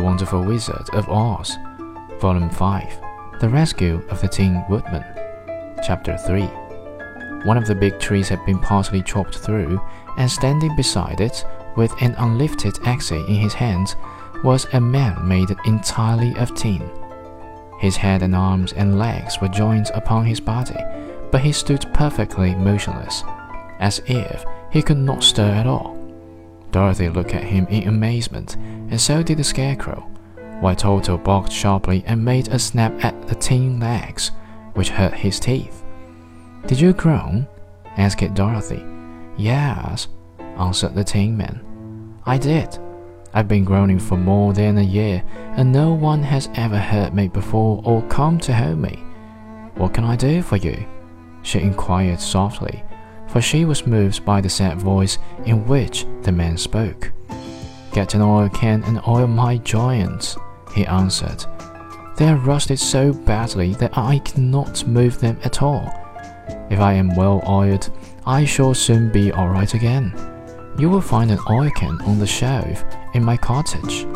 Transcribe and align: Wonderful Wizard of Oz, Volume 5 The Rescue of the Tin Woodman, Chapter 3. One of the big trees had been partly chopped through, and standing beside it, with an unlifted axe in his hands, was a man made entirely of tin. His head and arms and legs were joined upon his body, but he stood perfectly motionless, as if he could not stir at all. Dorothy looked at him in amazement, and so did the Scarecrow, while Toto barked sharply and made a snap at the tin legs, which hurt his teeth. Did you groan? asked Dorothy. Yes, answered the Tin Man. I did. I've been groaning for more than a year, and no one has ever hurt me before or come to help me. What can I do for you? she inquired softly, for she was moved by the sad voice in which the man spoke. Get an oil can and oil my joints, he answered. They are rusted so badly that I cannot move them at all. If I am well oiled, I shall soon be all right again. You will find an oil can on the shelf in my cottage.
Wonderful 0.00 0.44
Wizard 0.44 0.88
of 0.92 1.08
Oz, 1.08 1.58
Volume 2.20 2.48
5 2.48 3.40
The 3.40 3.48
Rescue 3.48 4.02
of 4.08 4.20
the 4.20 4.28
Tin 4.28 4.64
Woodman, 4.70 5.04
Chapter 5.84 6.16
3. 6.16 6.42
One 7.44 7.56
of 7.56 7.66
the 7.66 7.74
big 7.74 7.98
trees 7.98 8.28
had 8.28 8.44
been 8.46 8.58
partly 8.58 9.02
chopped 9.02 9.36
through, 9.36 9.80
and 10.16 10.30
standing 10.30 10.74
beside 10.76 11.20
it, 11.20 11.44
with 11.76 11.92
an 12.00 12.14
unlifted 12.18 12.78
axe 12.84 13.10
in 13.10 13.26
his 13.26 13.54
hands, 13.54 13.96
was 14.44 14.66
a 14.72 14.80
man 14.80 15.26
made 15.26 15.50
entirely 15.66 16.34
of 16.36 16.54
tin. 16.54 16.88
His 17.78 17.96
head 17.96 18.22
and 18.22 18.34
arms 18.34 18.72
and 18.72 18.98
legs 18.98 19.40
were 19.40 19.48
joined 19.48 19.90
upon 19.94 20.24
his 20.24 20.40
body, 20.40 20.78
but 21.30 21.42
he 21.42 21.52
stood 21.52 21.92
perfectly 21.92 22.54
motionless, 22.54 23.24
as 23.80 24.00
if 24.06 24.44
he 24.70 24.82
could 24.82 24.98
not 24.98 25.22
stir 25.22 25.50
at 25.50 25.66
all. 25.66 26.01
Dorothy 26.72 27.10
looked 27.10 27.34
at 27.34 27.44
him 27.44 27.66
in 27.66 27.86
amazement, 27.86 28.56
and 28.56 29.00
so 29.00 29.22
did 29.22 29.38
the 29.38 29.44
Scarecrow, 29.44 30.00
while 30.60 30.74
Toto 30.74 31.18
barked 31.18 31.52
sharply 31.52 32.02
and 32.06 32.24
made 32.24 32.48
a 32.48 32.58
snap 32.58 33.04
at 33.04 33.28
the 33.28 33.34
tin 33.34 33.78
legs, 33.78 34.30
which 34.74 34.88
hurt 34.88 35.12
his 35.12 35.38
teeth. 35.38 35.84
Did 36.66 36.80
you 36.80 36.92
groan? 36.94 37.46
asked 37.98 38.34
Dorothy. 38.34 38.82
Yes, 39.36 40.08
answered 40.58 40.94
the 40.94 41.04
Tin 41.04 41.36
Man. 41.36 42.18
I 42.24 42.38
did. 42.38 42.78
I've 43.34 43.48
been 43.48 43.64
groaning 43.64 43.98
for 43.98 44.16
more 44.16 44.52
than 44.52 44.78
a 44.78 44.82
year, 44.82 45.22
and 45.56 45.72
no 45.72 45.92
one 45.92 46.22
has 46.22 46.48
ever 46.54 46.78
hurt 46.78 47.14
me 47.14 47.28
before 47.28 47.82
or 47.84 48.02
come 48.02 48.38
to 48.40 48.52
help 48.52 48.78
me. 48.78 49.02
What 49.74 49.92
can 49.94 50.04
I 50.04 50.16
do 50.16 50.42
for 50.42 50.56
you? 50.56 50.86
she 51.42 51.58
inquired 51.58 52.20
softly, 52.20 52.84
for 53.32 53.40
she 53.40 53.64
was 53.64 53.86
moved 53.86 54.24
by 54.24 54.40
the 54.40 54.48
sad 54.48 54.78
voice 54.78 55.18
in 55.46 55.66
which 55.66 56.06
the 56.22 56.30
man 56.30 56.56
spoke. 56.56 57.10
Get 57.92 58.14
an 58.14 58.20
oil 58.20 58.48
can 58.50 58.82
and 58.84 59.00
oil 59.08 59.26
my 59.26 59.56
joints, 59.58 60.36
he 60.74 60.86
answered. 60.86 61.44
They 62.16 62.28
are 62.28 62.36
rusted 62.36 62.78
so 62.78 63.12
badly 63.12 63.74
that 63.74 63.96
I 63.96 64.18
cannot 64.20 64.86
move 64.86 65.18
them 65.18 65.38
at 65.44 65.62
all. 65.62 65.90
If 66.70 66.78
I 66.78 66.92
am 66.92 67.14
well 67.16 67.42
oiled, 67.48 67.90
I 68.26 68.44
shall 68.44 68.74
soon 68.74 69.10
be 69.10 69.32
all 69.32 69.48
right 69.48 69.72
again. 69.74 70.14
You 70.78 70.88
will 70.88 71.00
find 71.00 71.30
an 71.30 71.38
oil 71.50 71.70
can 71.70 72.00
on 72.02 72.18
the 72.18 72.26
shelf 72.26 72.84
in 73.14 73.24
my 73.24 73.36
cottage. 73.36 74.06